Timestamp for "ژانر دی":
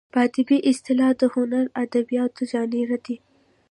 2.51-3.15